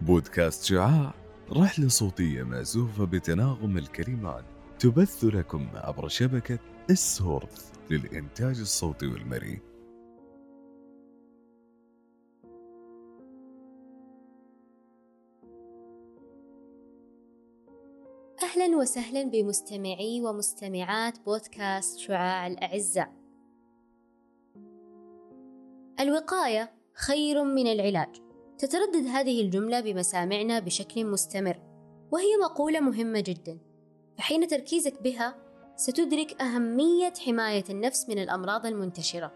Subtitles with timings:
[0.00, 1.14] بودكاست شعاع
[1.52, 4.44] رحلة صوتية مأزوفة بتناغم الكلمات
[4.78, 6.58] تبث لكم عبر شبكة
[6.90, 9.60] السورث للإنتاج الصوتي والمرئي.
[18.42, 23.25] أهلا وسهلا بمستمعي ومستمعات بودكاست شعاع الأعزاء.
[26.06, 28.08] الوقاية خير من العلاج.
[28.58, 31.60] تتردد هذه الجملة بمسامعنا بشكل مستمر
[32.12, 33.58] وهي مقولة مهمة جدا.
[34.18, 35.36] فحين تركيزك بها
[35.76, 39.32] ستدرك أهمية حماية النفس من الأمراض المنتشرة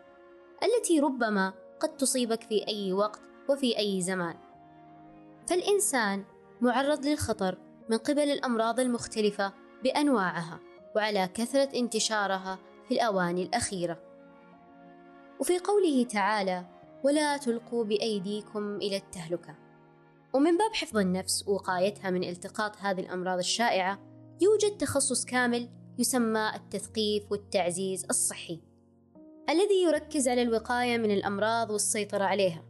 [0.62, 4.34] التي ربما قد تصيبك في أي وقت وفي أي زمان.
[5.48, 6.24] فالإنسان
[6.60, 9.52] معرض للخطر من قبل الأمراض المختلفة
[9.84, 10.60] بأنواعها
[10.96, 14.10] وعلى كثرة انتشارها في الأواني الأخيرة.
[15.41, 16.67] وفي قوله تعالى
[17.05, 19.55] ولا تلقوا بأيديكم إلى التهلكة.
[20.35, 23.99] ومن باب حفظ النفس ووقايتها من التقاط هذه الأمراض الشائعة
[24.41, 25.68] يوجد تخصص كامل
[25.99, 28.61] يسمى التثقيف والتعزيز الصحي
[29.51, 32.65] الذي يركز على الوقاية من الأمراض والسيطرة عليها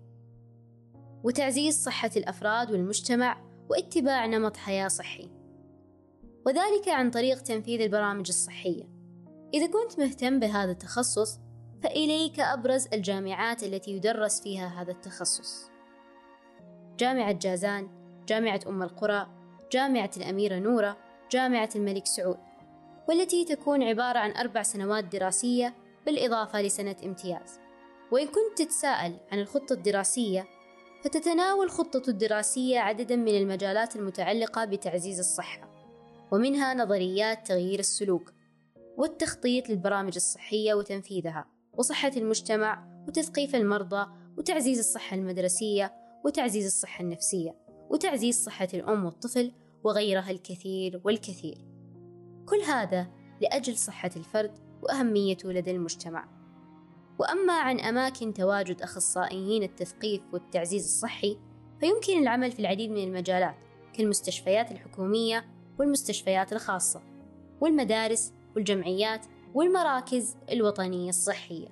[1.24, 5.30] وتعزيز صحة الأفراد والمجتمع واتباع نمط حياة صحي
[6.46, 8.84] وذلك عن طريق تنفيذ البرامج الصحية.
[9.54, 11.38] إذا كنت مهتم بهذا التخصص
[11.82, 15.70] فإليك أبرز الجامعات التي يدرس فيها هذا التخصص.
[16.98, 17.88] جامعة جازان
[18.28, 19.26] جامعة أم القرى
[19.72, 20.96] جامعة الأميرة نورة
[21.30, 22.38] جامعة الملك سعود
[23.08, 25.74] والتي تكون عبارة عن أربع سنوات دراسية
[26.06, 27.60] بالإضافة لسنة امتياز.
[28.12, 30.46] وإن كنت تتساءل عن الخطة الدراسية
[31.04, 35.70] فتتناول الخطة الدراسية عددا من المجالات المتعلقة بتعزيز الصحة
[36.32, 38.32] ومنها نظريات تغيير السلوك
[38.96, 41.59] والتخطيط للبرامج الصحية وتنفيذها.
[41.78, 44.06] وصحة المجتمع وتثقيف المرضى
[44.38, 47.56] وتعزيز الصحة المدرسية وتعزيز الصحة النفسية
[47.90, 49.52] وتعزيز صحة الأم والطفل
[49.84, 51.58] وغيرها الكثير والكثير.
[52.48, 53.06] كل هذا
[53.41, 56.28] لأجل صحة الفرد وأهميته لدى المجتمع.
[57.19, 61.38] وأما عن أماكن تواجد أخصائيين التثقيف والتعزيز الصحي
[61.81, 63.54] فيمكن العمل في العديد من المجالات
[63.92, 65.44] كالمستشفيات الحكومية
[65.78, 67.02] والمستشفيات الخاصة
[67.60, 71.69] والمدارس والجمعيات والمراكز الوطنية الصحية.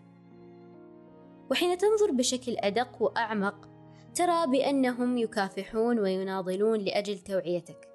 [1.51, 3.69] وحين تنظر بشكل أدق وأعمق
[4.15, 7.89] ترى بأنهم يكافحون ويناضلون لأجل توعيتك.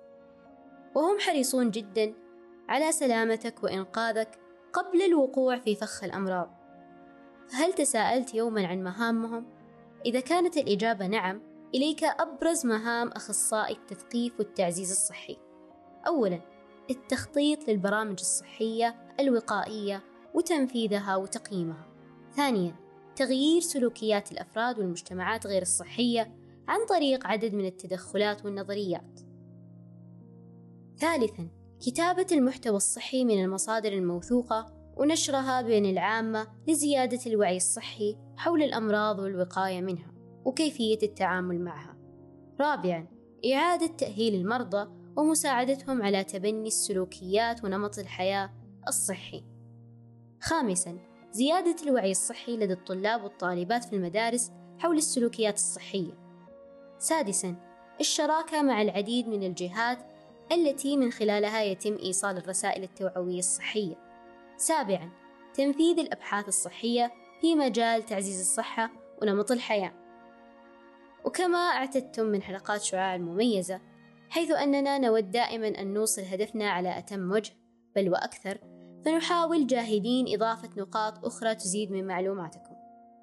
[0.96, 2.14] وهم حريصون جدا
[2.70, 4.40] على سلامتك وإنقاذك
[4.74, 6.50] قبل الوقوع في فخ الأمراض.
[7.48, 9.46] فهل تساءلت يوما عن مهامهم؟
[10.06, 11.42] إذا كانت الإجابة نعم
[11.76, 15.38] إليك أبرز مهام أخصائي التثقيف والتعزيز الصحي.
[16.08, 16.53] أولا
[16.90, 21.88] التخطيط للبرامج الصحية الوقائية وتنفيذها وتقييمها
[22.36, 22.76] ثانيا
[23.16, 26.36] تغيير سلوكيات الأفراد والمجتمعات غير الصحية
[26.68, 29.20] عن طريق عدد من التدخلات والنظريات
[30.98, 31.50] ثالثا
[31.86, 34.66] كتابة المحتوى الصحي من المصادر الموثوقة
[34.98, 40.14] ونشرها بين العامة لزيادة الوعي الصحي حول الأمراض والوقاية منها
[40.46, 41.98] وكيفية التعامل معها.
[42.62, 43.08] رابعًا
[43.54, 48.50] إعادة تأهيل المرضى ومساعدتهم على تبني السلوكيات ونمط الحياة
[48.88, 49.44] الصحي.
[50.42, 50.98] خامسًا
[51.32, 56.14] زيادة الوعي الصحي لدى الطلاب والطالبات في المدارس حول السلوكيات الصحية.
[56.98, 57.56] سادسًا
[58.00, 59.98] الشراكة مع العديد من الجهات
[60.52, 63.96] التي من خلالها يتم إيصال الرسائل التوعوية الصحية.
[64.58, 65.10] سابعًا
[65.54, 68.92] تنفيذ الأبحاث الصحية في مجال تعزيز الصحة
[69.22, 69.94] ونمط الحياة.
[71.26, 73.82] وكما اعتدتم من حلقات شعاع المميزة
[74.34, 77.54] حيث أننا نود دائما أن نوصل هدفنا على أتم وجه
[77.96, 78.58] بل وأكثر
[79.06, 82.76] فنحاول جاهدين إضافة نقاط أخرى تزيد من معلوماتكم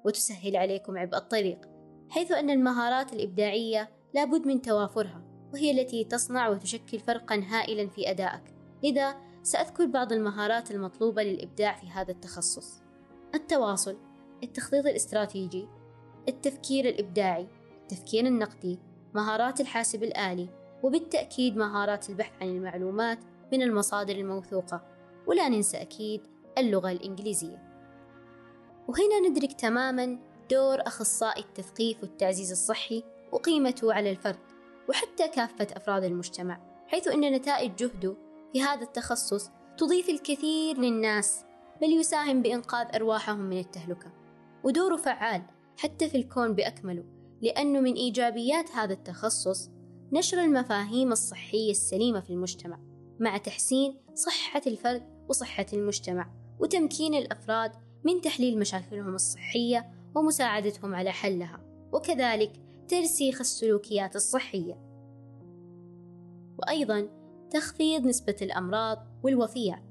[0.05, 1.69] وتسهل عليكم عبء الطريق
[2.09, 5.23] حيث أن المهارات الإبداعية لابد من توافرها
[5.53, 8.43] وهي التي تصنع وتشكل فرقا هائلا في أدائك.
[8.83, 12.81] لذا سأذكر بعض المهارات المطلوبة للإبداع في هذا التخصص
[13.35, 13.97] التواصل
[14.43, 15.67] التخطيط الاستراتيجي
[16.27, 17.47] التفكير الإبداعي
[17.81, 18.79] التفكير النقدي
[19.15, 23.19] مهارات الحاسب الآلي وبالتأكيد مهارات البحث عن المعلومات
[23.53, 24.81] من المصادر الموثوقة
[25.27, 26.21] ولا ننسى أكيد
[26.57, 27.71] اللغة الإنجليزية.
[28.87, 30.19] وهنا ندرك تماما
[30.51, 34.39] دور أخصائي التثقيف والتعزيز الصحي وقيمته على الفرد
[34.89, 38.15] وحتى كافة أفراد المجتمع حيث أن نتائج جهده
[38.53, 41.45] في هذا التخصص تضيف الكثير للناس
[41.81, 44.11] بل يساهم بإنقاذ أرواحهم من التهلكة.
[44.63, 45.41] ودوره فعال
[45.77, 47.03] حتى في الكون بأكمله
[47.41, 49.69] لأنه من إيجابيات هذا التخصص
[50.13, 52.79] نشر المفاهيم الصحية السليمة في المجتمع
[53.19, 56.29] مع تحسين صحة الفرد وصحة المجتمع
[56.59, 57.71] وتمكين الأفراد
[58.03, 61.59] من تحليل مشاكلهم الصحية ومساعدتهم على حلها
[61.91, 62.51] وكذلك
[62.87, 64.81] ترسيخ السلوكيات الصحية.
[66.59, 67.09] وأيضا
[67.51, 69.83] تخفيض نسبة الأمراض والوفيات.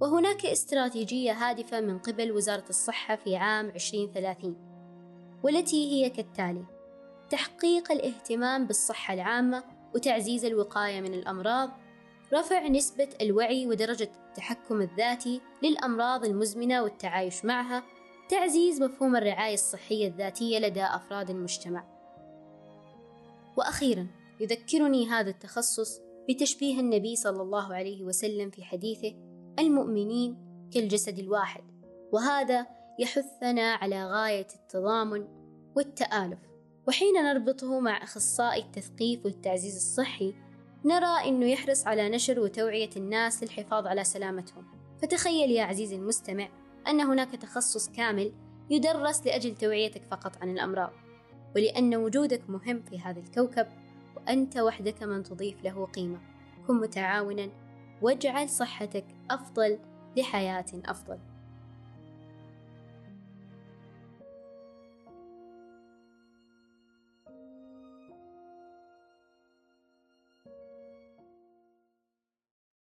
[0.00, 4.56] وهناك استراتيجية هادفة من قبل وزارة الصحة في عام 2030
[5.42, 6.77] والتي هي كالتالي
[7.30, 9.64] تحقيق الاهتمام بالصحة العامة
[9.94, 11.70] وتعزيز الوقاية من الأمراض
[12.32, 17.82] رفع نسبة الوعي ودرجة التحكم الذاتي للأمراض المزمنة والتعايش معها
[18.28, 21.84] تعزيز مفهوم الرعاية الصحية الذاتية لدى أفراد المجتمع.
[23.56, 24.06] وأخيرا
[24.40, 29.14] يذكرني هذا التخصص بتشبيه النبي صلى الله عليه وسلم في حديثه
[29.58, 30.36] المؤمنين
[30.74, 31.64] كالجسد الواحد
[32.12, 32.66] وهذا
[32.98, 35.28] يحثنا على غاية التضامن
[35.76, 36.47] والتآلف.
[36.88, 40.34] وحين نربطه مع أخصائي التثقيف والتعزيز الصحي
[40.84, 44.64] نرى أنه يحرص على نشر وتوعية الناس للحفاظ على سلامتهم.
[45.02, 46.48] فتخيل يا عزيزي المستمع
[46.88, 48.32] أن هناك تخصص كامل
[48.70, 50.90] يدرس لأجل توعيتك فقط عن الأمراض
[51.56, 53.66] ولأن وجودك مهم في هذا الكوكب
[54.16, 56.20] وأنت وحدك من تضيف له قيمة.
[56.66, 57.48] كن متعاونا
[58.02, 59.78] واجعل صحتك أفضل
[60.16, 61.18] لحياة أفضل.